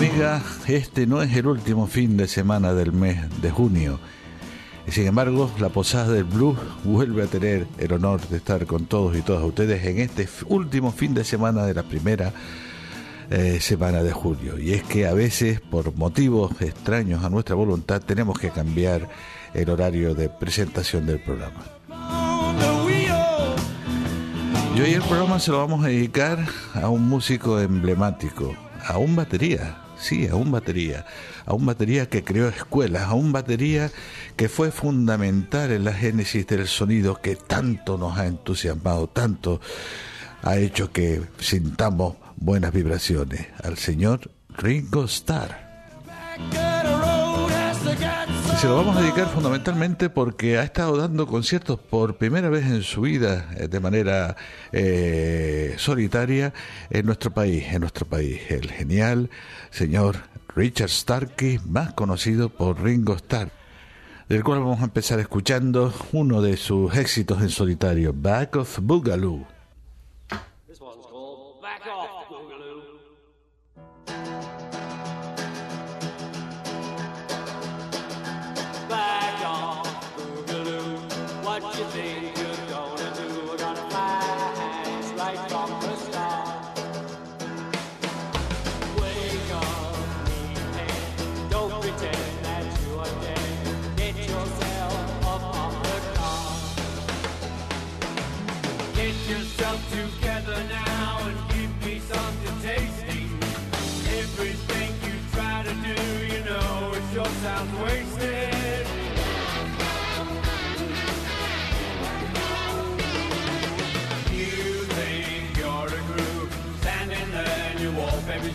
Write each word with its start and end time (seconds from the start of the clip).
amigas, 0.00 0.42
este 0.66 1.06
no 1.06 1.20
es 1.20 1.36
el 1.36 1.46
último 1.46 1.86
fin 1.86 2.16
de 2.16 2.26
semana 2.26 2.72
del 2.72 2.90
mes 2.90 3.18
de 3.42 3.50
junio. 3.50 4.00
Sin 4.88 5.06
embargo, 5.06 5.50
la 5.58 5.68
Posada 5.68 6.14
del 6.14 6.24
Blues 6.24 6.58
vuelve 6.84 7.24
a 7.24 7.26
tener 7.26 7.66
el 7.76 7.92
honor 7.92 8.26
de 8.28 8.38
estar 8.38 8.64
con 8.64 8.86
todos 8.86 9.14
y 9.14 9.20
todas 9.20 9.44
ustedes 9.44 9.84
en 9.84 9.98
este 9.98 10.26
último 10.46 10.90
fin 10.90 11.12
de 11.12 11.22
semana 11.22 11.66
de 11.66 11.74
la 11.74 11.82
primera 11.82 12.32
eh, 13.28 13.58
semana 13.60 14.02
de 14.02 14.10
julio. 14.10 14.58
Y 14.58 14.72
es 14.72 14.82
que 14.84 15.06
a 15.06 15.12
veces, 15.12 15.60
por 15.60 15.94
motivos 15.94 16.58
extraños 16.62 17.22
a 17.22 17.28
nuestra 17.28 17.54
voluntad, 17.54 18.00
tenemos 18.00 18.38
que 18.38 18.48
cambiar 18.48 19.06
el 19.52 19.68
horario 19.68 20.14
de 20.14 20.30
presentación 20.30 21.04
del 21.04 21.20
programa. 21.20 21.62
Y 24.74 24.80
hoy 24.80 24.94
el 24.94 25.02
programa 25.02 25.38
se 25.38 25.50
lo 25.50 25.58
vamos 25.58 25.84
a 25.84 25.88
dedicar 25.88 26.38
a 26.72 26.88
un 26.88 27.06
músico 27.06 27.60
emblemático, 27.60 28.54
a 28.86 28.96
un 28.96 29.14
batería, 29.14 29.76
sí, 30.00 30.26
a 30.26 30.34
un 30.34 30.50
batería, 30.50 31.06
a 31.46 31.54
un 31.54 31.66
batería 31.66 32.08
que 32.08 32.24
creó 32.24 32.48
escuelas, 32.48 33.02
a 33.02 33.14
un 33.14 33.32
batería 33.32 33.90
que 34.36 34.48
fue 34.48 34.70
fundamental 34.70 35.70
en 35.72 35.84
la 35.84 35.92
génesis 35.92 36.46
del 36.46 36.66
sonido 36.66 37.20
que 37.20 37.36
tanto 37.36 37.98
nos 37.98 38.18
ha 38.18 38.26
entusiasmado, 38.26 39.08
tanto 39.08 39.60
ha 40.42 40.56
hecho 40.56 40.90
que 40.92 41.22
sintamos 41.38 42.16
buenas 42.36 42.72
vibraciones, 42.72 43.46
al 43.62 43.76
señor 43.76 44.30
Ringo 44.56 45.04
Starr. 45.04 45.70
Se 48.60 48.66
lo 48.66 48.76
vamos 48.76 48.94
a 48.94 49.00
dedicar 49.00 49.26
fundamentalmente 49.26 50.10
porque 50.10 50.58
ha 50.58 50.62
estado 50.62 50.98
dando 50.98 51.26
conciertos 51.26 51.80
por 51.80 52.18
primera 52.18 52.50
vez 52.50 52.66
en 52.66 52.82
su 52.82 53.00
vida 53.00 53.48
eh, 53.56 53.68
de 53.68 53.80
manera 53.80 54.36
eh, 54.70 55.76
solitaria 55.78 56.52
en 56.90 57.06
nuestro 57.06 57.30
país, 57.30 57.64
en 57.72 57.80
nuestro 57.80 58.04
país. 58.04 58.38
El 58.50 58.70
genial 58.70 59.30
señor 59.70 60.16
Richard 60.54 60.90
Starkey, 60.90 61.58
más 61.64 61.94
conocido 61.94 62.50
por 62.50 62.82
Ringo 62.82 63.14
Starr, 63.14 63.50
del 64.28 64.44
cual 64.44 64.58
vamos 64.58 64.82
a 64.82 64.84
empezar 64.84 65.20
escuchando 65.20 65.94
uno 66.12 66.42
de 66.42 66.58
sus 66.58 66.94
éxitos 66.94 67.40
en 67.40 67.48
solitario, 67.48 68.12
Back 68.14 68.56
of 68.56 68.78
Boogaloo. 68.82 69.59
you, 81.80 81.86
Dave. 81.92 82.09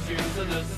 fears 0.06 0.38
of 0.38 0.50
this. 0.52 0.75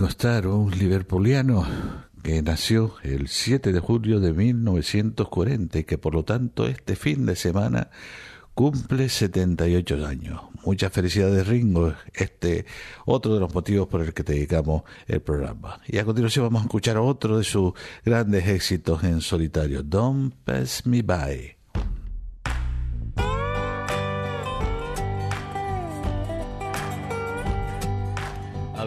Starr, 0.00 0.46
un 0.46 0.70
liverpuliano 0.70 1.66
que 2.22 2.42
nació 2.42 2.94
el 3.02 3.28
7 3.28 3.72
de 3.72 3.80
julio 3.80 4.20
de 4.20 4.32
1940 4.32 5.78
y 5.78 5.84
que 5.84 5.98
por 5.98 6.14
lo 6.14 6.24
tanto 6.24 6.66
este 6.66 6.96
fin 6.96 7.26
de 7.26 7.36
semana 7.36 7.90
cumple 8.54 9.08
78 9.08 10.06
años. 10.06 10.40
Muchas 10.64 10.92
felicidades 10.92 11.46
Ringo, 11.46 11.94
este 12.14 12.64
otro 13.04 13.34
de 13.34 13.40
los 13.40 13.54
motivos 13.54 13.86
por 13.88 14.00
el 14.00 14.14
que 14.14 14.24
te 14.24 14.32
dedicamos 14.32 14.82
el 15.06 15.20
programa. 15.20 15.80
Y 15.86 15.98
a 15.98 16.04
continuación 16.04 16.46
vamos 16.46 16.62
a 16.62 16.64
escuchar 16.64 16.96
otro 16.96 17.38
de 17.38 17.44
sus 17.44 17.72
grandes 18.04 18.48
éxitos 18.48 19.04
en 19.04 19.20
solitario, 19.20 19.82
Don't 19.82 20.34
Pass 20.44 20.86
Me 20.86 21.02
By. 21.02 21.56
I 28.74 28.86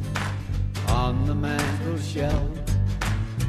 shelf. 2.01 2.49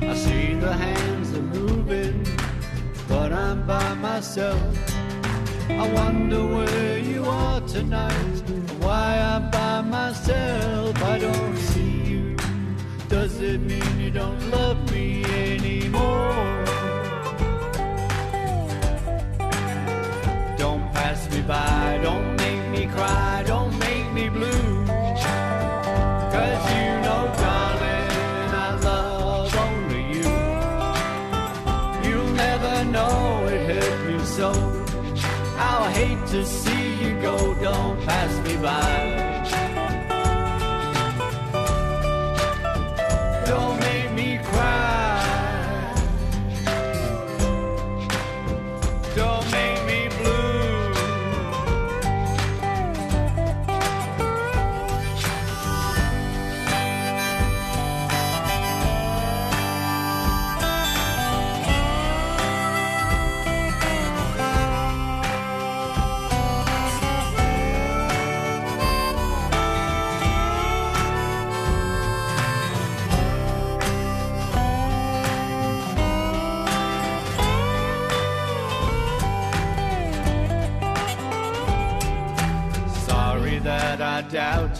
I 0.03 0.15
see 0.15 0.55
the 0.55 0.73
hands 0.73 1.33
are 1.37 1.43
moving, 1.43 2.27
but 3.09 3.33
I'm 3.33 3.67
by 3.67 3.95
myself. 3.95 4.63
I 5.71 5.91
wonder 5.93 6.45
where 6.47 6.99
you 6.99 7.25
are 7.25 7.61
tonight, 7.63 8.43
why 8.81 9.19
I'm 9.19 9.51
by 9.51 9.81
myself. 9.81 11.03
I 11.03 11.19
don't 11.19 11.57
see 11.57 12.03
you. 12.13 12.37
Does 13.09 13.41
it 13.41 13.61
mean 13.61 14.01
you 14.01 14.11
don't 14.11 14.51
love 14.51 14.79
me 14.93 15.25
anymore? 15.25 16.65
Don't 20.59 20.93
pass 20.93 21.31
me 21.31 21.41
by, 21.43 22.01
don't 22.03 22.32
to 36.33 36.47
see 36.47 36.95
you 37.05 37.21
go, 37.21 37.53
don't 37.61 38.01
pass 38.07 38.49
me 38.49 38.57
by. 38.57 39.02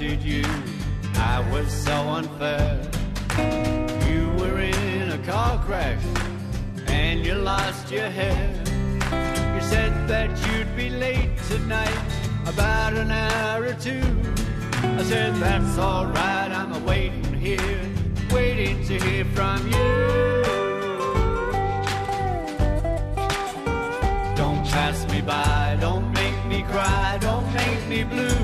You. 0.03 0.45
I 1.15 1.49
was 1.53 1.73
so 1.73 1.93
unfair. 1.93 2.81
You 4.09 4.31
were 4.39 4.59
in 4.59 5.13
a 5.13 5.19
car 5.19 5.63
crash 5.65 6.03
and 6.89 7.25
you 7.25 7.35
lost 7.35 7.91
your 7.91 8.11
hair. 8.11 8.51
You 9.55 9.61
said 9.61 10.09
that 10.09 10.31
you'd 10.45 10.75
be 10.77 10.91
late 10.91 11.31
tonight, 11.49 12.05
about 12.47 12.95
an 12.95 13.13
hour 13.13 13.63
or 13.63 13.75
two. 13.75 14.03
I 14.99 15.03
said, 15.05 15.37
That's 15.37 15.79
alright, 15.79 16.51
I'm 16.51 16.85
waiting 16.85 17.35
here, 17.35 17.81
waiting 18.33 18.85
to 18.89 18.99
hear 18.99 19.25
from 19.37 19.59
you. 19.69 20.43
Don't 24.35 24.65
pass 24.67 25.07
me 25.13 25.21
by, 25.21 25.77
don't 25.81 26.11
make 26.13 26.45
me 26.47 26.63
cry, 26.63 27.19
don't 27.21 27.49
make 27.55 27.87
me 27.87 28.03
blue. 28.03 28.42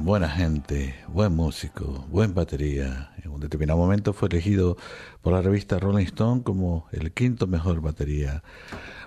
Buena 0.00 0.28
gente, 0.28 0.96
buen 1.06 1.36
músico, 1.36 2.04
buen 2.10 2.34
batería. 2.34 3.12
En 3.22 3.30
un 3.30 3.38
determinado 3.38 3.78
momento 3.78 4.12
fue 4.12 4.28
elegido 4.28 4.76
por 5.20 5.34
la 5.34 5.40
revista 5.40 5.78
Rolling 5.78 6.06
Stone 6.06 6.42
como 6.42 6.88
el 6.90 7.12
quinto 7.12 7.46
mejor 7.46 7.80
batería 7.80 8.42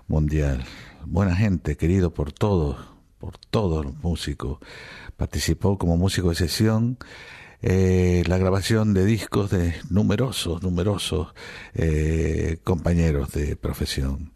mundial. 0.07 0.63
Buena 1.05 1.35
gente, 1.35 1.75
querido 1.75 2.13
por 2.13 2.31
todos, 2.31 2.77
por 3.19 3.37
todos 3.37 3.83
los 3.83 3.95
músicos. 3.95 4.59
Participó 5.17 5.77
como 5.77 5.97
músico 5.97 6.29
de 6.29 6.35
sesión 6.35 6.99
eh, 7.61 8.23
la 8.25 8.37
grabación 8.37 8.93
de 8.93 9.03
discos 9.03 9.51
de 9.51 9.75
numerosos, 9.89 10.63
numerosos 10.63 11.33
eh, 11.73 12.59
compañeros 12.63 13.33
de 13.33 13.57
profesión. 13.57 14.31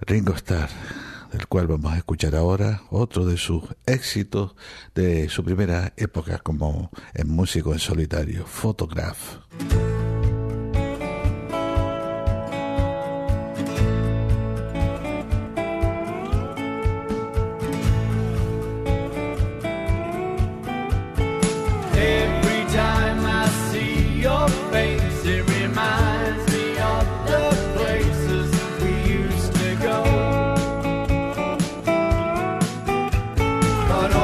Ringo 0.00 0.32
Starr, 0.32 0.70
del 1.34 1.48
cual 1.48 1.66
vamos 1.66 1.92
a 1.92 1.96
escuchar 1.96 2.36
ahora 2.36 2.82
otro 2.90 3.26
de 3.26 3.36
sus 3.36 3.64
éxitos 3.86 4.54
de 4.94 5.28
su 5.28 5.42
primera 5.42 5.92
época 5.96 6.38
como 6.38 6.92
músico 7.24 7.72
en 7.72 7.80
solitario, 7.80 8.46
Photograph. 8.46 9.40
Lord. 33.94 34.23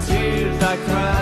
Tears 0.00 0.62
I 0.62 0.76
cried 0.76 1.17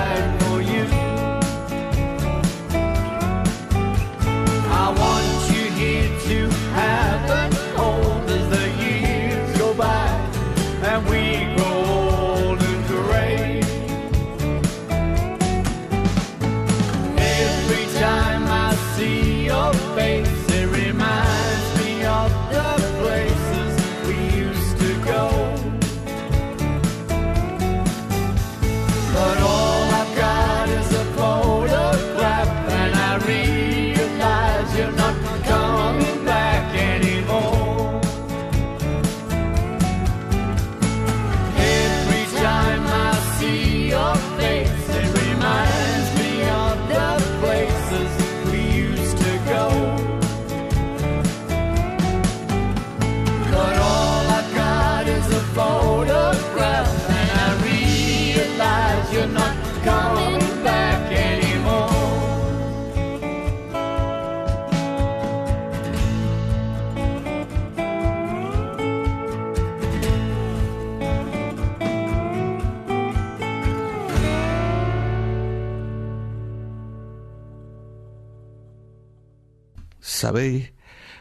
Sabéis, 80.36 80.70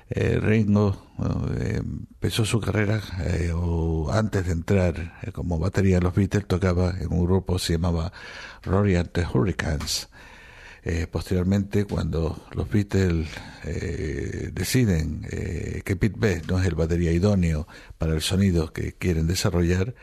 eh, 0.09 0.39
Ringo 0.41 1.07
eh, 1.57 1.77
empezó 1.77 2.43
su 2.43 2.59
carrera 2.59 3.01
eh, 3.23 3.53
o 3.55 4.11
antes 4.11 4.45
de 4.45 4.51
entrar 4.51 5.19
eh, 5.23 5.31
como 5.31 5.57
batería 5.57 5.99
en 5.99 6.03
los 6.03 6.13
Beatles 6.13 6.45
tocaba 6.45 6.93
en 6.99 7.13
un 7.13 7.25
grupo 7.25 7.53
que 7.53 7.59
se 7.59 7.73
llamaba 7.73 8.11
Rory 8.63 8.97
and 8.97 9.11
the 9.13 9.25
Hurricanes. 9.25 10.09
Eh, 10.83 11.07
posteriormente, 11.09 11.85
cuando 11.85 12.45
los 12.51 12.69
Beatles 12.69 13.29
eh, 13.63 14.49
deciden 14.51 15.21
que 15.21 15.95
Pete 15.95 16.19
Best 16.19 16.51
no 16.51 16.59
es 16.59 16.67
el 16.67 16.75
batería 16.75 17.13
idóneo 17.13 17.69
para 17.97 18.15
el 18.15 18.21
sonido 18.21 18.73
que 18.73 18.95
quieren 18.95 19.27
desarrollar, 19.27 19.95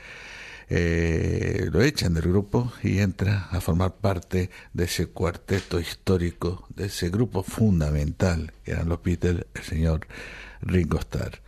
eh, 0.75 1.69
lo 1.71 1.83
echan 1.83 2.15
del 2.15 2.23
grupo 2.23 2.73
y 2.83 3.01
entra 3.01 3.49
a 3.51 3.61
formar 3.61 3.97
parte 3.97 4.49
de 4.73 4.85
ese 4.85 5.09
cuarteto 5.09 5.79
histórico, 5.79 6.67
de 6.71 6.87
ese 6.87 7.11
grupo 7.11 7.43
fundamental 7.43 8.55
que 8.65 8.71
eran 8.71 8.89
los 8.89 9.03
Beatles, 9.03 9.45
el 9.53 9.63
señor 9.65 10.07
Ringo 10.63 10.99
Starr. 10.99 11.43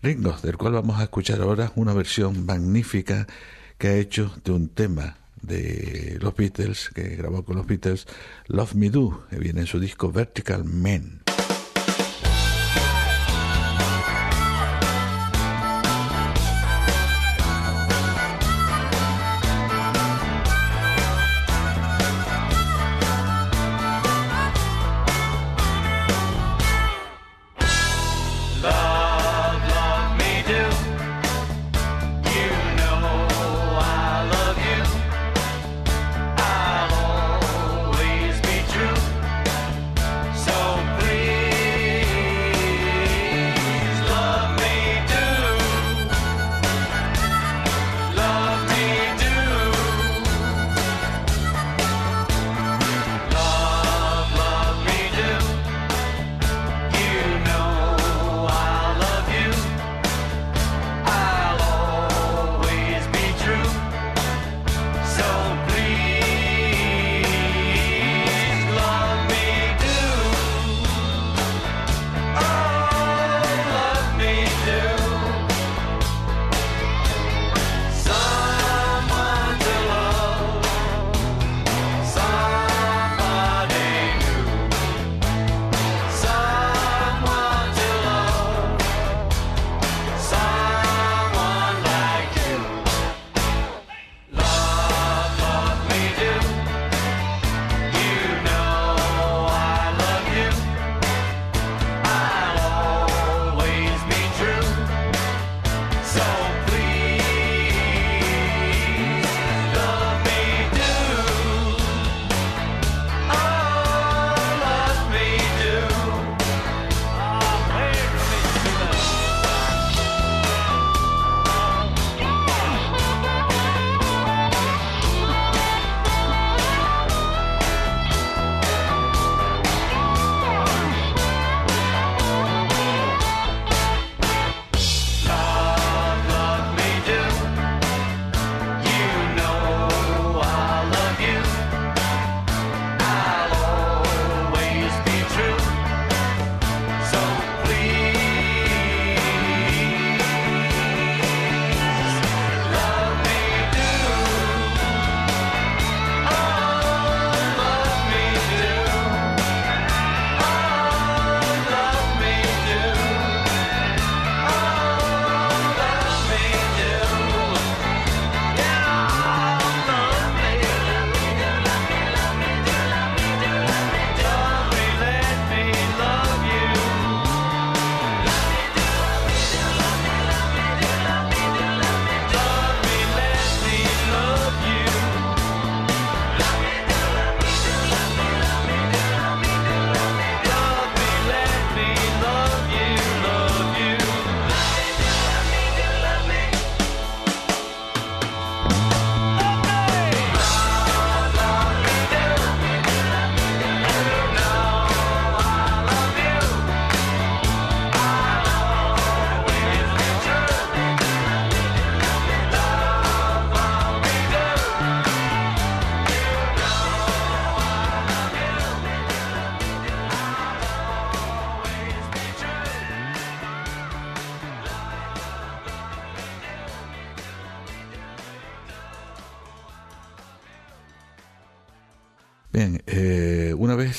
Ringo, 0.00 0.36
del 0.44 0.56
cual 0.56 0.74
vamos 0.74 1.00
a 1.00 1.02
escuchar 1.02 1.40
ahora 1.40 1.72
una 1.74 1.92
versión 1.92 2.46
magnífica 2.46 3.26
que 3.78 3.88
ha 3.88 3.96
hecho 3.96 4.32
de 4.44 4.52
un 4.52 4.68
tema 4.68 5.16
de 5.40 6.18
los 6.20 6.36
Beatles, 6.36 6.88
que 6.94 7.16
grabó 7.16 7.44
con 7.44 7.56
los 7.56 7.66
Beatles, 7.66 8.06
Love 8.46 8.76
Me 8.76 8.90
Do, 8.90 9.26
que 9.28 9.40
viene 9.40 9.62
en 9.62 9.66
su 9.66 9.80
disco 9.80 10.12
Vertical 10.12 10.64
Men. 10.64 11.21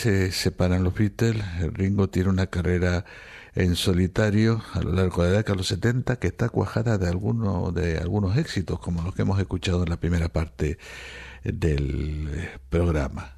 Se 0.04 0.34
separan 0.34 0.84
los 0.84 0.94
Beatles, 0.96 1.42
Ringo 1.72 2.10
tiene 2.10 2.30
una 2.30 2.48
carrera 2.48 3.06
en 3.56 3.78
solitario 3.78 4.62
a 4.74 4.82
lo 4.82 4.92
largo 4.92 5.24
de 5.24 5.32
la 5.32 5.38
década 5.38 5.54
de 5.54 5.58
los 5.60 5.68
70 5.68 6.18
que 6.18 6.28
está 6.28 6.50
cuajada 6.50 6.98
de, 6.98 7.08
alguno, 7.08 7.72
de 7.72 8.00
algunos 8.00 8.36
éxitos 8.38 8.80
como 8.80 9.02
los 9.02 9.16
que 9.16 9.22
hemos 9.22 9.40
escuchado 9.40 9.84
en 9.84 9.90
la 9.90 10.02
primera 10.02 10.28
parte 10.28 10.78
del 11.46 12.50
programa. 12.70 13.38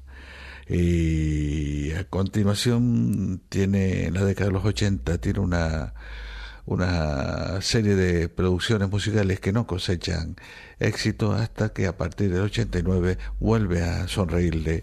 Y 0.68 1.92
a 1.92 2.02
continuación 2.02 3.42
tiene 3.48 4.06
en 4.06 4.14
la 4.14 4.24
década 4.24 4.48
de 4.48 4.54
los 4.54 4.64
80 4.64 5.18
tiene 5.18 5.38
una 5.38 5.94
una 6.66 7.60
serie 7.62 7.94
de 7.94 8.28
producciones 8.28 8.90
musicales 8.90 9.38
que 9.38 9.52
no 9.52 9.68
cosechan 9.68 10.34
éxito 10.80 11.32
hasta 11.32 11.68
que 11.68 11.86
a 11.86 11.96
partir 11.96 12.32
del 12.32 12.42
89 12.42 13.18
vuelve 13.38 13.82
a 13.82 14.08
sonreírle 14.08 14.82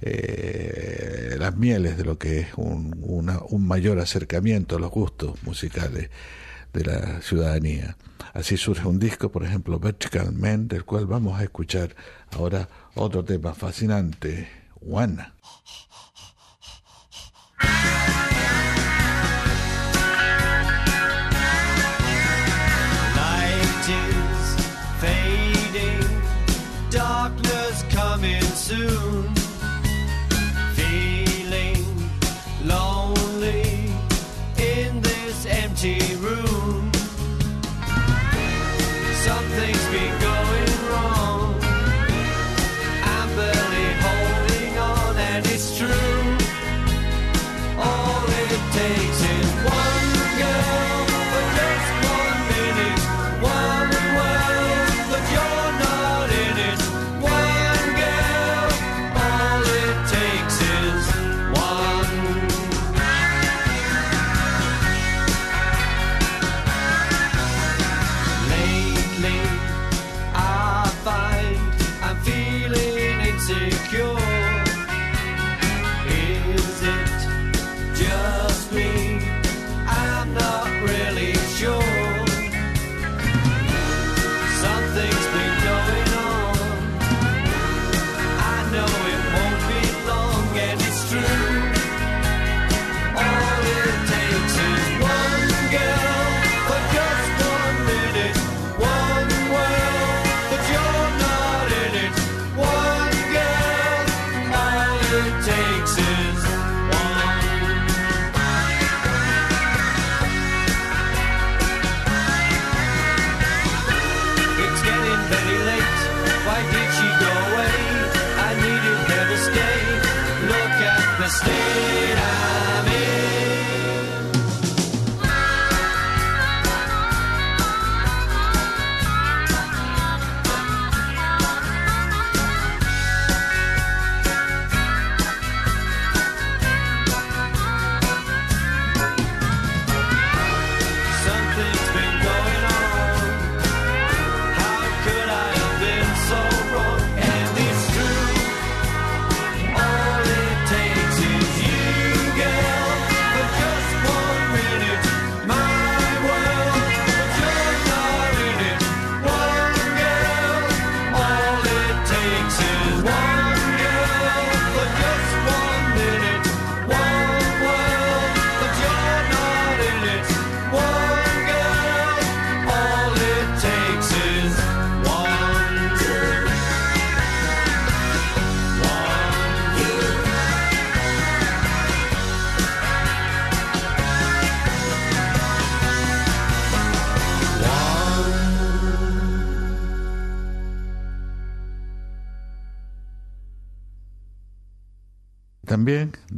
eh, 0.00 1.36
las 1.38 1.56
mieles 1.56 1.96
de 1.96 2.04
lo 2.04 2.18
que 2.18 2.40
es 2.40 2.48
un, 2.56 2.94
un 3.00 3.66
mayor 3.66 3.98
acercamiento 3.98 4.76
a 4.76 4.80
los 4.80 4.90
gustos 4.90 5.42
musicales 5.42 6.10
de 6.72 6.84
la 6.84 7.20
ciudadanía. 7.22 7.96
Así 8.32 8.56
surge 8.56 8.86
un 8.86 8.98
disco, 8.98 9.30
por 9.30 9.44
ejemplo, 9.44 9.78
Vertical 9.78 10.32
Man, 10.32 10.68
del 10.68 10.84
cual 10.84 11.06
vamos 11.06 11.38
a 11.38 11.44
escuchar 11.44 11.94
ahora 12.32 12.68
otro 12.94 13.24
tema 13.24 13.54
fascinante, 13.54 14.48
One. 14.80 15.34
soon. 28.64 29.33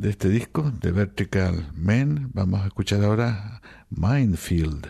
De 0.06 0.12
este 0.12 0.28
disco, 0.28 0.70
de 0.70 0.92
Vertical 0.92 1.72
Men, 1.74 2.30
vamos 2.32 2.60
a 2.60 2.66
escuchar 2.66 3.02
ahora 3.02 3.60
Minefield. 3.90 4.86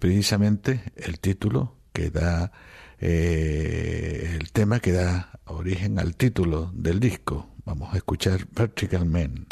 precisamente 0.00 0.82
el 0.96 1.20
título 1.20 1.76
que 1.92 2.10
da 2.10 2.50
eh, 2.98 4.36
el 4.40 4.50
tema 4.50 4.80
que 4.80 4.92
da 4.92 5.38
origen 5.44 5.98
al 6.00 6.16
título 6.16 6.72
del 6.74 6.98
disco. 6.98 7.48
Vamos 7.64 7.94
a 7.94 7.98
escuchar 7.98 8.48
Vertical 8.52 9.06
Men. 9.06 9.46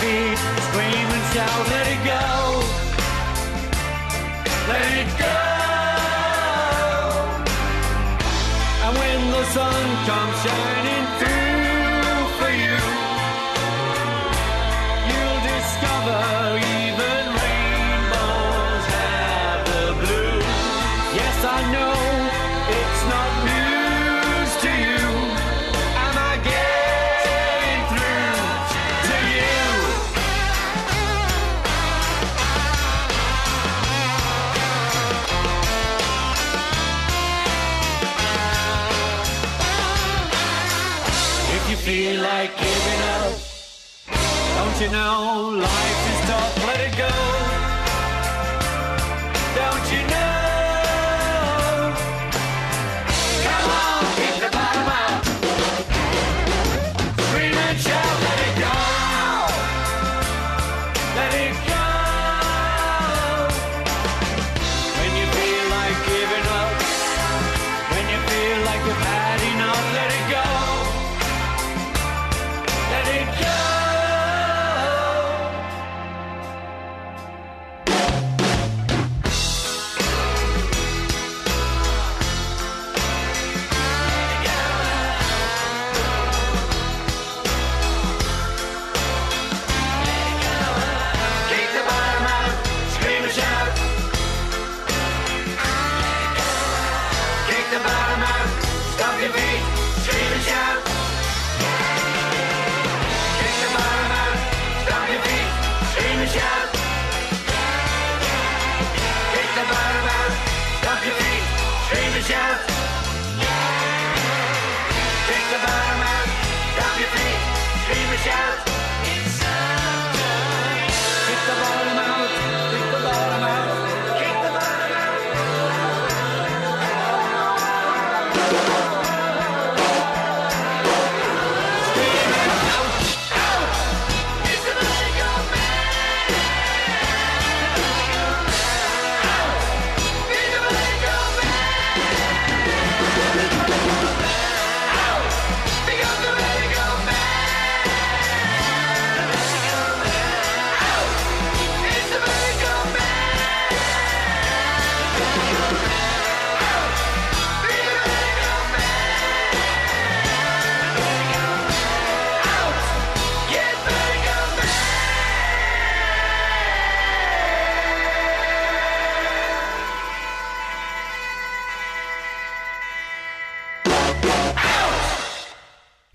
beat, 0.00 0.38
scream 0.66 1.08
and 1.16 1.26
shout, 1.32 1.62
let 1.72 1.86
it 1.94 2.02
go. 2.12 2.24
Let 4.70 4.88
it 5.02 5.10
go. 5.22 5.36
And 8.84 8.92
when 8.98 9.20
the 9.30 9.44
sun 9.54 9.84
comes 10.06 10.36
shining. 10.42 10.95
how 45.16 45.65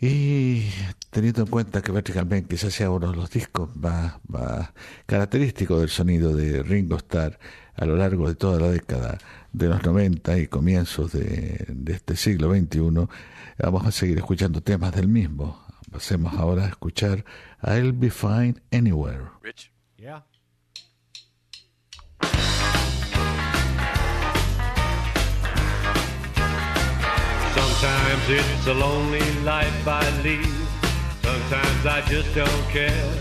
Y 0.03 0.67
teniendo 1.11 1.43
en 1.43 1.47
cuenta 1.47 1.83
que 1.83 1.91
Vertical 1.91 2.25
Man 2.25 2.45
quizás 2.45 2.73
sea 2.73 2.89
uno 2.89 3.11
de 3.11 3.15
los 3.15 3.29
discos 3.29 3.75
más, 3.75 4.15
más 4.27 4.71
característicos 5.05 5.79
del 5.79 5.89
sonido 5.89 6.35
de 6.35 6.63
Ringo 6.63 6.95
Starr 6.95 7.37
a 7.75 7.85
lo 7.85 7.95
largo 7.95 8.27
de 8.27 8.33
toda 8.33 8.59
la 8.59 8.71
década 8.71 9.19
de 9.53 9.67
los 9.67 9.83
90 9.83 10.39
y 10.39 10.47
comienzos 10.47 11.11
de, 11.11 11.67
este 11.85 12.15
siglo 12.15 12.51
XXI, 12.51 13.07
vamos 13.59 13.85
a 13.85 13.91
seguir 13.91 14.17
escuchando 14.17 14.61
temas 14.61 14.91
del 14.93 15.07
mismo. 15.07 15.63
Pasemos 15.91 16.33
ahora 16.33 16.65
a 16.65 16.69
escuchar 16.69 17.23
I'll 17.63 17.93
Be 17.93 18.09
Fine 18.09 18.55
Anywhere. 18.71 19.25
Sometimes 27.81 28.29
it's 28.29 28.67
a 28.67 28.75
lonely 28.75 29.27
life 29.41 29.87
I 29.87 30.07
lead. 30.21 30.45
Sometimes 31.23 31.83
I 31.87 32.01
just 32.01 32.29
don't 32.35 32.63
care. 32.69 33.11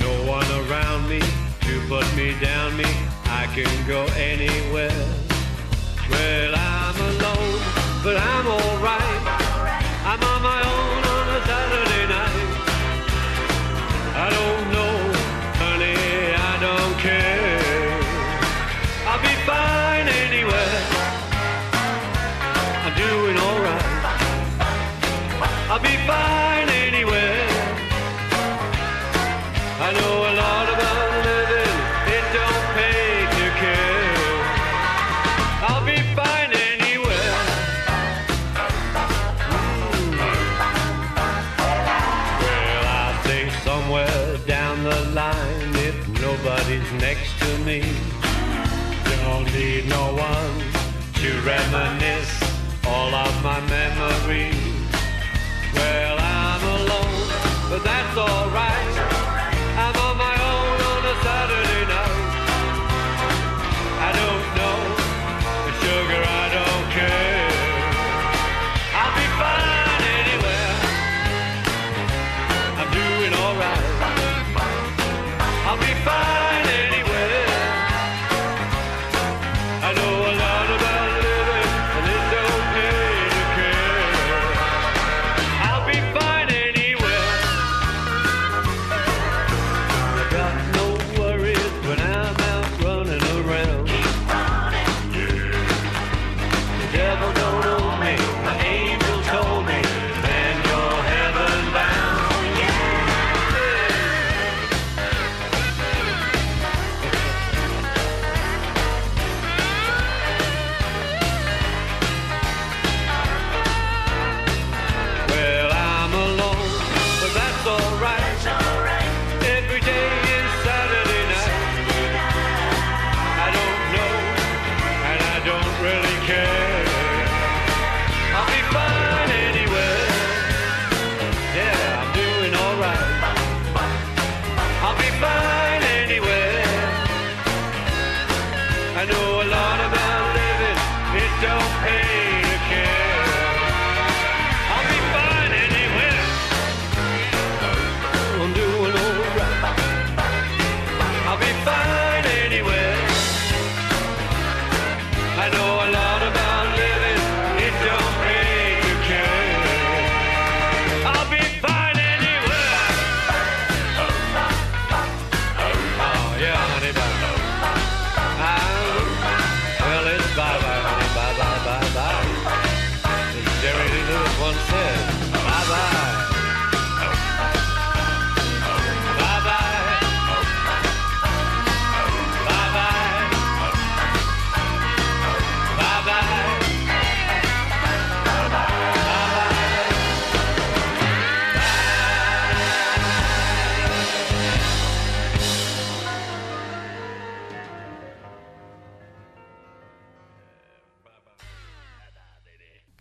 No 0.00 0.10
one 0.28 0.50
around 0.66 1.08
me 1.08 1.20
to 1.20 1.80
put 1.86 2.04
me 2.16 2.34
down 2.40 2.76
me. 2.76 2.90
I 3.26 3.46
can 3.54 3.70
go 3.86 4.04
anywhere. 4.16 5.06
Well, 6.10 6.54
I'm 6.56 6.96
alone, 6.98 7.60
but 8.02 8.16
I'm 8.16 8.48
alright. 8.48 8.99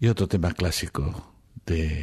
otro 0.10 0.28
tema 0.28 0.52
clásico 0.54 1.34
de 1.66 1.99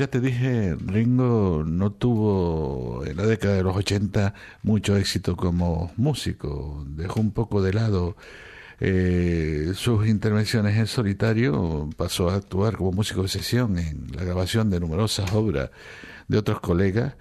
ya 0.00 0.06
te 0.06 0.18
dije, 0.18 0.78
Ringo 0.86 1.62
no 1.66 1.92
tuvo 1.92 3.04
en 3.04 3.18
la 3.18 3.26
década 3.26 3.56
de 3.56 3.62
los 3.62 3.76
80 3.76 4.32
mucho 4.62 4.96
éxito 4.96 5.36
como 5.36 5.92
músico. 5.98 6.82
Dejó 6.88 7.20
un 7.20 7.32
poco 7.32 7.60
de 7.60 7.74
lado 7.74 8.16
eh, 8.80 9.72
sus 9.74 10.06
intervenciones 10.06 10.78
en 10.78 10.86
solitario, 10.86 11.90
pasó 11.98 12.30
a 12.30 12.36
actuar 12.36 12.78
como 12.78 12.92
músico 12.92 13.20
de 13.20 13.28
sesión 13.28 13.76
en 13.76 14.06
la 14.14 14.24
grabación 14.24 14.70
de 14.70 14.80
numerosas 14.80 15.34
obras 15.34 15.68
de 16.28 16.38
otros 16.38 16.60
colegas 16.60 17.16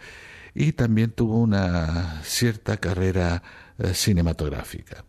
y 0.56 0.72
también 0.72 1.12
tuvo 1.12 1.38
una 1.38 2.22
cierta 2.24 2.78
carrera 2.78 3.44
eh, 3.78 3.94
cinematográfica. 3.94 5.04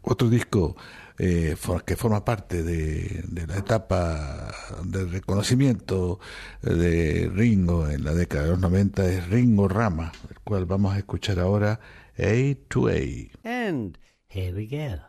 Otro 0.00 0.30
disco 0.30 0.76
eh, 1.18 1.56
que 1.84 1.96
forma 1.96 2.24
parte 2.24 2.62
de, 2.62 3.24
la 3.46 3.58
etapa 3.58 4.54
de 4.84 5.04
reconocimiento 5.04 6.20
de 6.62 7.30
Ringo 7.32 7.88
en 7.88 8.04
la 8.04 8.14
década 8.14 8.44
de 8.44 8.50
los 8.50 8.60
90 8.60 9.06
es 9.06 9.28
Ringo 9.28 9.68
Rama, 9.68 10.12
el 10.30 10.38
cual 10.40 10.66
vamos 10.66 10.94
a 10.94 10.98
escuchar 10.98 11.40
ahora 11.40 11.80
A 12.18 12.56
to 12.68 12.88
A. 12.88 13.00
And 13.44 13.98
here 14.28 14.52
we. 14.52 15.07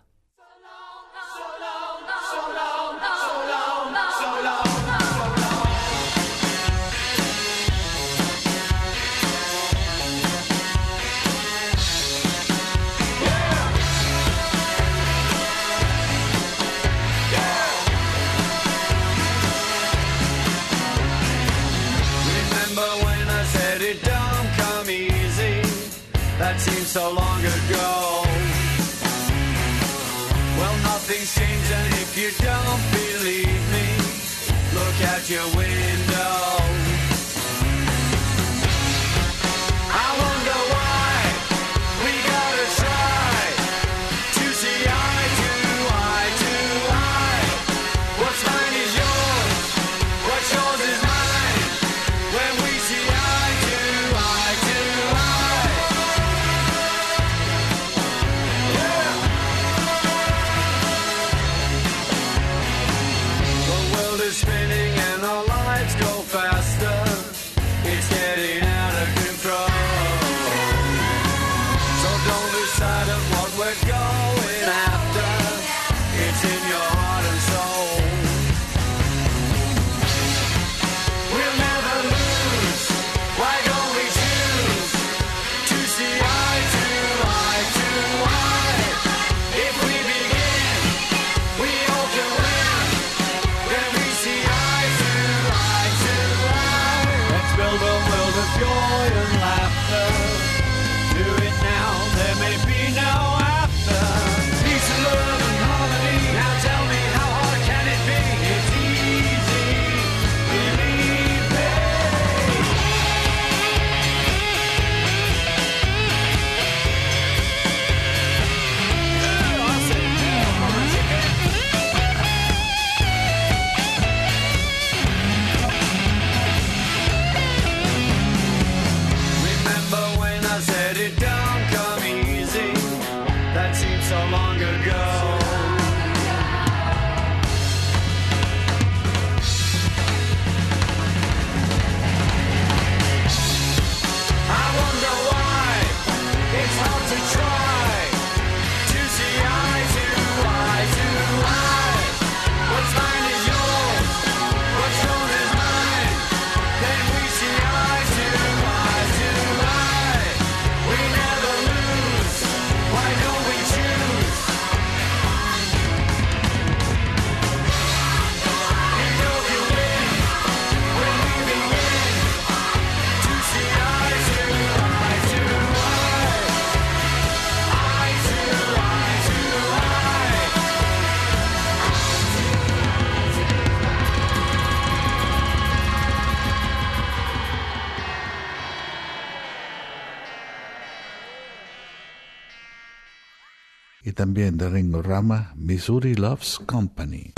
También 194.29 194.59
de 194.59 194.69
Ringo 194.69 195.01
Rama, 195.01 195.53
Missouri 195.55 196.13
Loves 196.13 196.59
Company. 196.67 197.33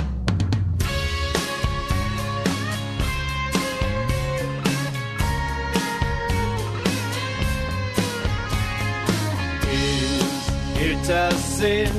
Is 9.72 10.82
it 10.82 11.10
a 11.10 11.32
sin 11.32 11.94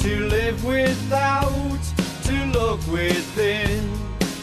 to 0.00 0.20
live 0.30 0.64
without, 0.64 1.50
to 2.24 2.46
look 2.58 2.80
within? 2.90 3.86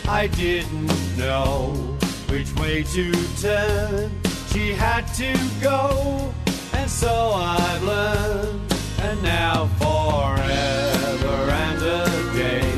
I 0.08 0.28
didn't 0.28 0.92
know 1.18 1.98
which 2.30 2.54
way 2.58 2.84
to 2.84 3.12
turn. 3.42 4.12
She 4.54 4.76
had 4.76 5.08
to 5.16 5.34
go, 5.60 6.32
and 6.74 6.88
so 6.88 7.32
I've 7.34 7.82
learned. 7.82 8.61
And 9.04 9.22
now 9.24 9.68
forever 9.80 11.38
and 11.66 11.82
a 11.82 12.06
day, 12.34 12.72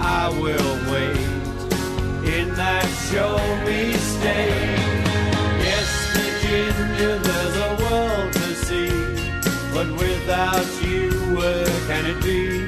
I 0.00 0.28
will 0.28 0.74
wait 0.90 1.16
in 2.34 2.54
that 2.54 2.86
show 3.10 3.36
me 3.64 3.92
state. 3.92 4.78
Yes, 5.68 5.88
Virginia, 6.14 7.12
there's 7.26 7.56
a 7.56 7.70
world 7.82 8.32
to 8.32 8.54
see, 8.66 8.90
but 9.72 9.88
without 9.98 10.66
you, 10.82 11.10
where 11.36 11.66
can 11.86 12.06
it 12.06 12.20
be? 12.22 12.66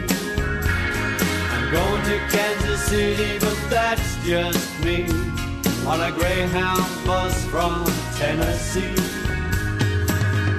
I'm 1.53 1.67
going 1.73 2.03
to 2.11 2.19
Kansas 2.31 2.83
City, 2.85 3.39
but 3.39 3.59
that's 3.71 4.17
just 4.25 4.81
me 4.85 5.07
on 5.87 6.01
a 6.01 6.13
Greyhound 6.13 6.85
bus 7.05 7.45
from 7.47 7.85
Tennessee. 8.17 8.95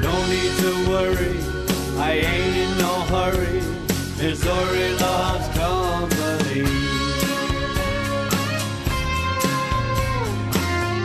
No 0.01 0.14
need 0.28 0.54
to 0.64 0.72
worry, 0.89 1.53
I 1.98 2.14
ain't 2.14 2.58
in 2.58 2.78
no 2.78 2.94
hurry. 3.14 3.62
Missouri 4.18 4.89
loves 5.00 5.48
company. 5.58 6.64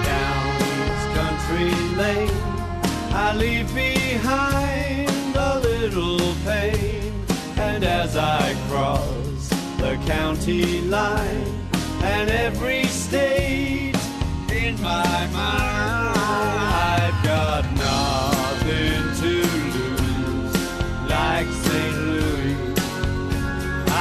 Down 0.09 0.47
East 0.73 1.09
Country 1.19 1.71
Lane, 1.97 2.31
I 3.13 3.35
leave 3.37 3.75
behind 3.75 5.37
a 5.37 5.61
little 5.61 6.35
pain. 6.45 7.13
And 7.57 7.85
as 7.85 8.17
I 8.17 8.55
cross 8.69 9.49
the 9.79 9.99
county 10.07 10.81
line, 10.83 11.69
and 12.03 12.31
every 12.31 12.85
state 12.85 13.97
in 14.53 14.81
my 14.81 15.27
mind, 15.33 16.19
I've 16.19 17.25
got 17.25 17.78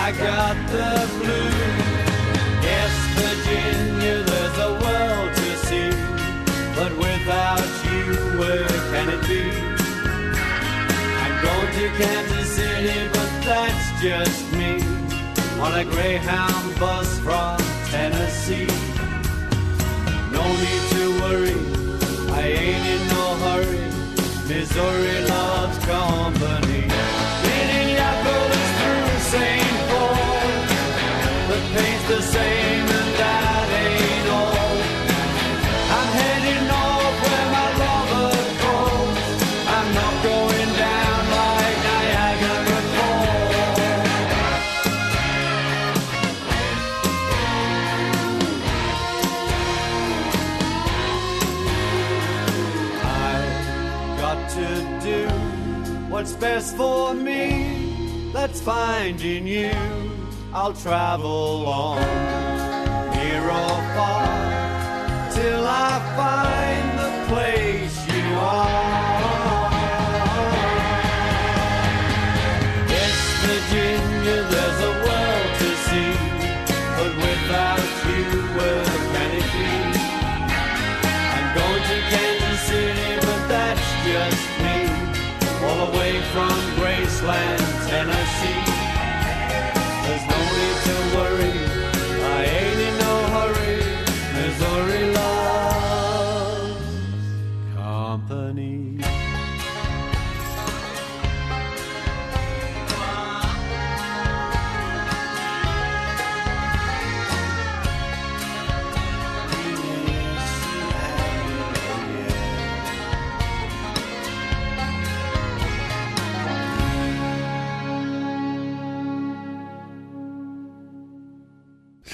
I 0.07 0.11
got 0.13 0.55
the 0.71 0.89
blues. 1.19 1.53
Yes, 2.63 2.93
Virginia, 3.19 4.23
there's 4.23 4.57
a 4.57 4.71
world 4.83 5.31
to 5.35 5.49
see, 5.67 5.91
but 6.77 6.95
without 6.95 7.67
you, 7.83 8.15
where 8.39 8.71
can 8.91 9.09
it 9.09 9.21
be? 9.27 9.43
I'm 11.23 11.35
going 11.43 11.71
to 11.79 11.87
Kansas 11.99 12.49
City, 12.55 13.09
but 13.11 13.31
that's 13.43 14.01
just 14.01 14.49
me 14.53 14.79
on 15.59 15.77
a 15.77 15.83
Greyhound 15.83 16.79
bus 16.79 17.19
from 17.19 17.57
Tennessee. 17.91 18.71
No 20.31 20.43
need 20.63 20.83
to 20.95 21.03
worry, 21.19 21.59
I 22.31 22.43
ain't 22.47 22.85
in 22.95 23.07
no 23.09 23.25
hurry. 23.43 23.87
Missouri 24.47 25.19
loves 25.27 25.77
company. 25.79 26.87
Minneapolis 27.43 28.67
through 28.79 29.19
St. 29.31 29.76
The 32.07 32.21
same 32.21 32.87
and 32.99 33.11
that 33.19 33.67
ain't 33.83 34.29
all. 34.29 34.77
I'm 35.97 36.09
heading 36.19 36.63
north 36.71 37.17
where 37.23 37.47
my 37.57 37.67
lover 37.83 38.31
calls. 38.63 39.17
I'm 39.75 39.89
not 39.93 40.13
going 40.23 40.71
down 40.85 41.21
like 41.35 41.77
Niagara 41.89 42.79
Falls. 42.95 43.67
I've 53.03 54.17
got 54.21 54.39
to 54.51 54.67
do 55.03 55.21
what's 56.09 56.33
best 56.33 56.77
for 56.77 57.13
me. 57.13 58.31
That's 58.31 58.61
finding 58.61 59.45
you. 59.45 59.96
I'll 60.59 60.73
travel 60.73 61.67
on, 61.67 62.46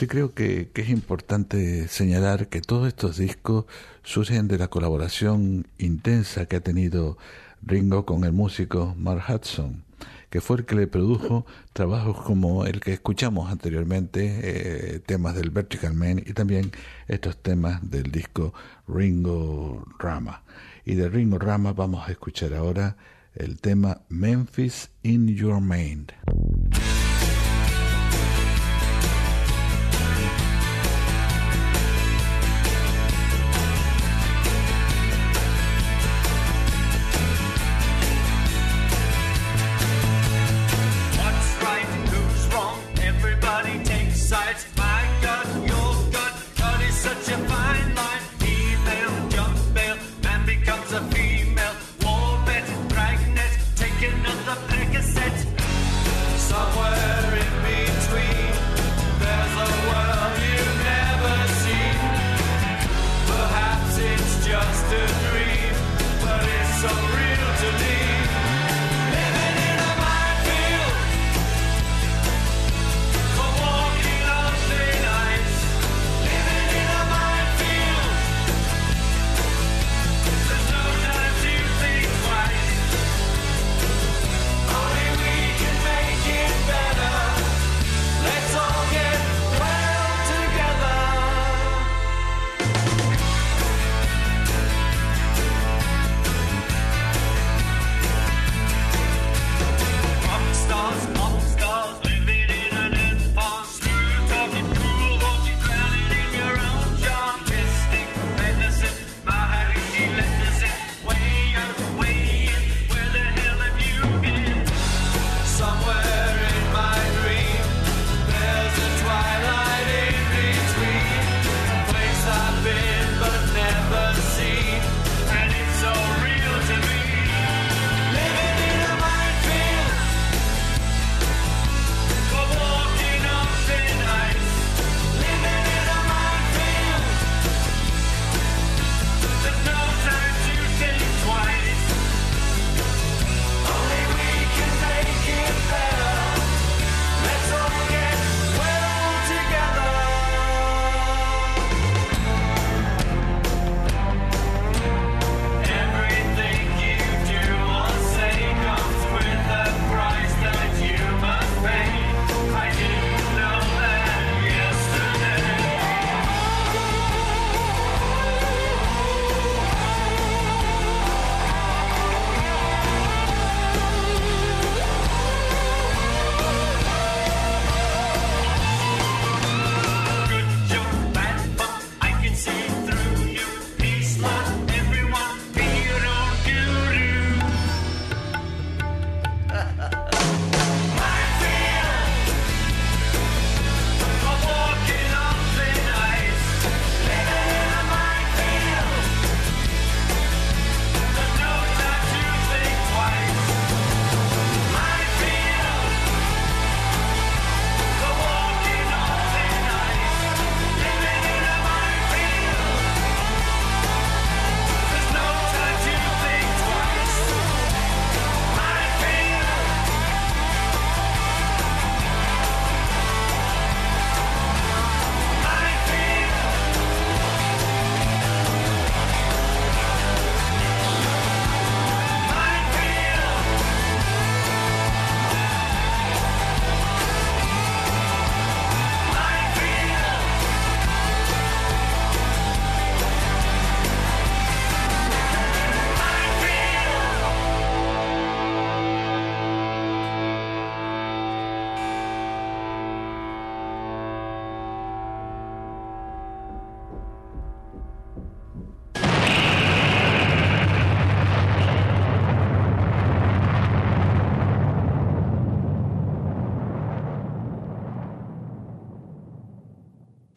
Sí 0.04 0.08
creo 0.08 0.34
que, 0.34 0.70
es 0.76 0.90
importante 0.90 1.88
señalar 1.88 2.50
que 2.50 2.60
todos 2.60 2.90
estos 2.90 3.16
discos 3.16 3.68
surgen 4.04 4.50
de 4.50 4.58
la 4.58 4.68
colaboración 4.68 5.66
intensa 5.78 6.46
que 6.46 6.58
ha 6.58 6.60
tenido 6.60 7.18
Ringo 7.62 8.06
con 8.06 8.26
el 8.26 8.34
músico 8.34 8.96
Mark 8.98 9.24
Hudson, 9.30 9.86
que 10.30 10.42
fue 10.42 10.58
el 10.58 10.66
que 10.66 10.76
le 10.76 10.88
produjo 10.88 11.46
trabajos 11.72 12.22
como 12.22 12.66
el 12.66 12.82
que 12.82 12.92
escuchamos 12.92 13.50
anteriormente, 13.50 14.42
eh, 14.44 15.00
temas 15.00 15.36
del 15.36 15.52
Vertical 15.52 15.94
Man 15.94 16.20
y 16.20 16.34
también 16.34 16.74
estos 17.08 17.38
temas 17.38 17.90
del 17.90 18.12
disco 18.12 18.54
Ringo 18.90 19.88
Rama. 20.00 20.44
Y 20.84 20.96
de 20.96 21.08
Ringo 21.08 21.40
Rama 21.40 21.72
vamos 21.72 22.10
a 22.10 22.12
escuchar 22.12 22.54
ahora 22.56 22.98
el 23.36 23.58
tema 23.62 24.02
Memphis 24.10 24.90
in 25.02 25.34
Your 25.34 25.62
Mind. 25.62 26.12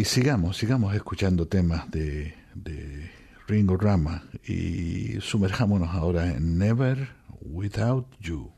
sigamos, 0.07 0.57
sigamos 0.57 0.94
escuchando 0.94 1.48
temas 1.48 1.90
de, 1.90 2.34
de 2.54 3.11
Ringo 3.48 3.76
Rama 3.76 4.24
y 4.46 5.20
sumerjámonos 5.20 5.90
ahora 5.90 6.32
en 6.32 6.59
Never 6.59 7.09
Without 7.40 8.07
You. 8.20 8.55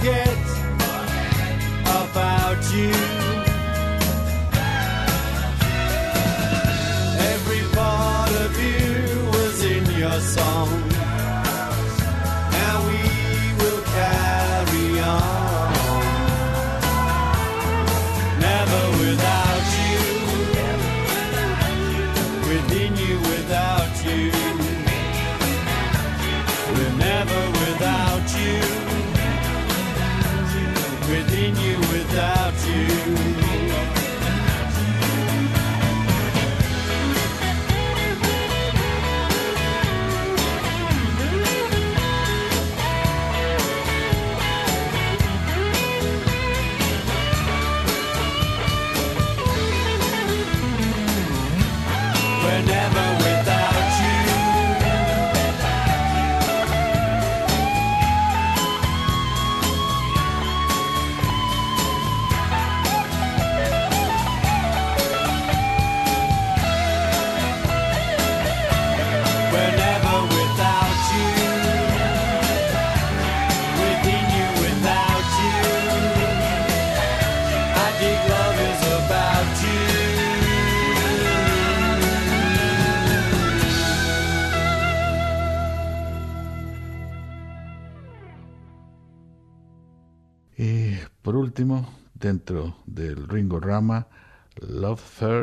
forget 0.00 0.28
about 1.84 2.72
you. 2.72 3.09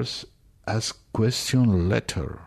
us 0.07 0.25
ask 0.65 0.97
question 1.11 1.89
later. 1.89 2.39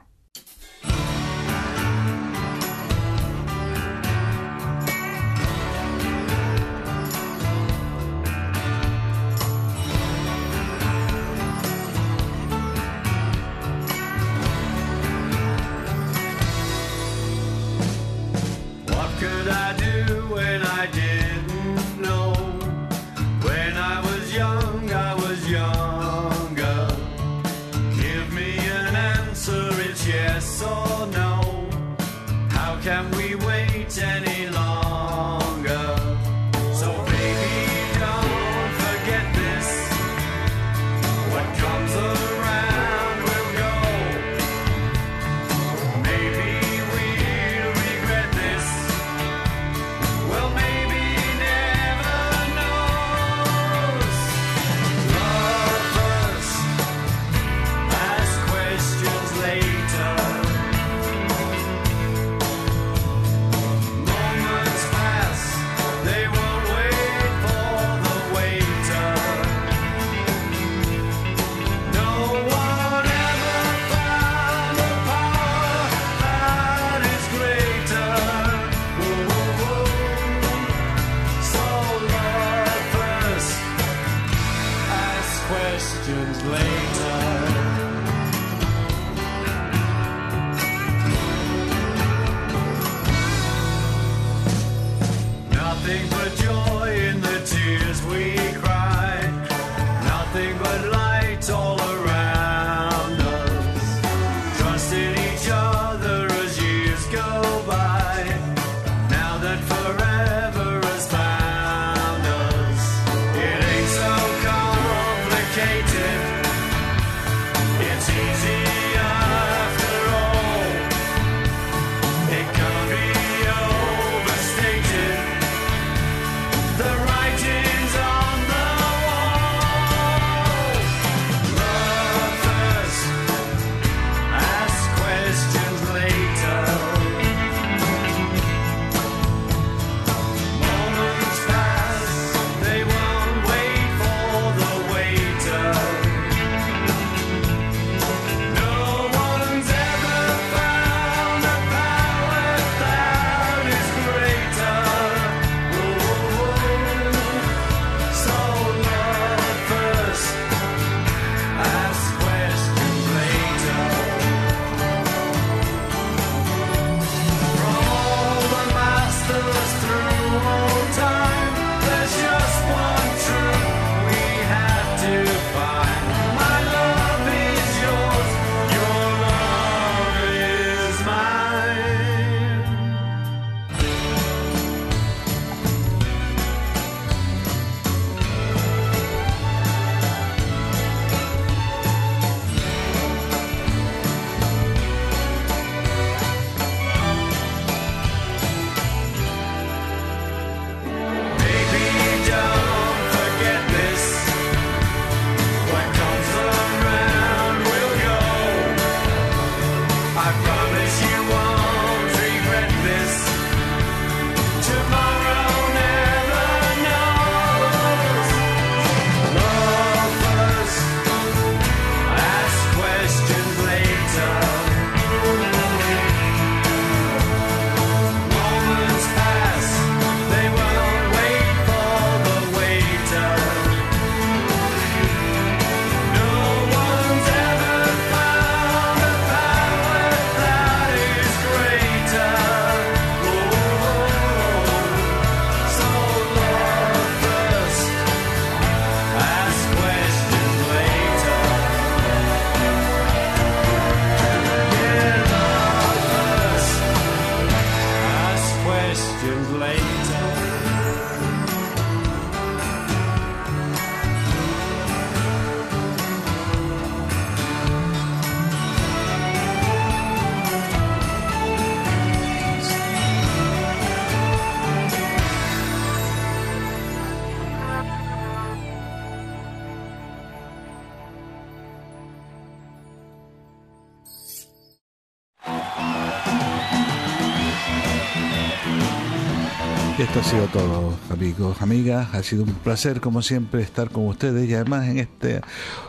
Sido 290.31 290.47
todo, 290.47 290.95
amigos, 291.11 291.61
amigas. 291.61 292.15
Ha 292.15 292.23
sido 292.23 292.45
un 292.45 292.55
placer, 292.55 293.01
como 293.01 293.21
siempre, 293.21 293.63
estar 293.63 293.91
con 293.91 294.07
ustedes 294.07 294.49
y 294.49 294.55
además 294.55 294.87
en 294.87 295.01
esta 295.01 295.41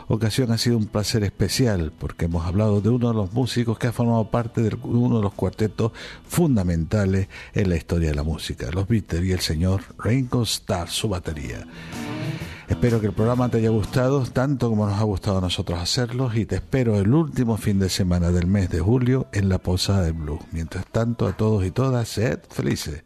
ocasión 0.07 0.51
ha 0.51 0.57
sido 0.57 0.79
un 0.79 0.87
placer 0.87 1.23
especial 1.23 1.93
porque 1.99 2.25
hemos 2.25 2.43
hablado 2.47 2.81
de 2.81 2.89
uno 2.89 3.09
de 3.09 3.13
los 3.13 3.33
músicos 3.33 3.77
que 3.77 3.85
ha 3.85 3.91
formado 3.91 4.31
parte 4.31 4.63
de 4.63 4.75
uno 4.81 5.17
de 5.17 5.21
los 5.21 5.33
cuartetos 5.33 5.91
fundamentales 6.27 7.27
en 7.53 7.69
la 7.69 7.75
historia 7.75 8.09
de 8.09 8.15
la 8.15 8.23
música, 8.23 8.71
los 8.71 8.87
Beatles 8.87 9.23
y 9.25 9.31
el 9.31 9.41
señor 9.41 9.83
Ringo 9.99 10.41
Starr, 10.41 10.89
su 10.89 11.07
batería. 11.07 11.67
Espero 12.67 12.99
que 12.99 13.07
el 13.07 13.13
programa 13.13 13.47
te 13.49 13.59
haya 13.59 13.69
gustado 13.69 14.23
tanto 14.23 14.69
como 14.69 14.87
nos 14.87 14.99
ha 14.99 15.03
gustado 15.03 15.37
a 15.37 15.41
nosotros 15.41 15.77
hacerlo 15.77 16.31
y 16.33 16.45
te 16.45 16.55
espero 16.55 16.95
el 16.95 17.13
último 17.13 17.57
fin 17.57 17.77
de 17.77 17.89
semana 17.89 18.31
del 18.31 18.47
mes 18.47 18.71
de 18.71 18.79
julio 18.79 19.27
en 19.33 19.49
la 19.49 19.59
Posada 19.59 20.01
de 20.01 20.13
Blue. 20.13 20.39
Mientras 20.51 20.87
tanto, 20.87 21.27
a 21.27 21.33
todos 21.33 21.63
y 21.63 21.69
todas, 21.69 22.07
sed 22.07 22.39
felices. 22.49 23.03